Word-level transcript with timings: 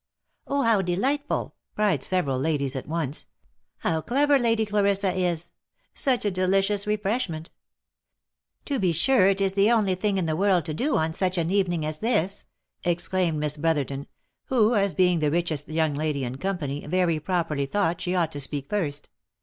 "Oh! 0.47 0.63
how 0.63 0.81
delightful!" 0.81 1.53
cried 1.75 2.01
several 2.01 2.39
ladies 2.39 2.75
at 2.75 2.87
once. 2.87 3.27
"How 3.77 4.01
clever 4.01 4.39
Lady 4.39 4.65
Clarissa 4.65 5.15
is! 5.15 5.51
Such 5.93 6.25
a 6.25 6.31
delicious 6.31 6.87
refreshment 6.87 7.51
I"" 7.51 7.51
To 8.65 8.79
be 8.79 8.93
sure, 8.93 9.27
it 9.27 9.39
is 9.39 9.53
the 9.53 9.69
only 9.69 9.93
thing 9.93 10.17
in 10.17 10.25
the 10.25 10.35
world 10.35 10.65
to 10.65 10.73
do 10.73 10.97
on 10.97 11.13
such 11.13 11.37
an 11.37 11.51
evening 11.51 11.85
as 11.85 11.99
this," 11.99 12.45
exclaimed 12.83 13.37
Miss 13.37 13.57
Brotherton; 13.57 14.07
who, 14.45 14.73
as 14.73 14.95
being 14.95 15.19
the 15.19 15.29
richest 15.29 15.69
young 15.69 15.93
lady 15.93 16.23
in 16.25 16.37
company, 16.39 16.83
very 16.87 17.19
properly 17.19 17.67
thought 17.67 18.01
she 18.01 18.15
ought 18.15 18.31
to 18.31 18.39
speak 18.39 18.71
first. 18.71 19.07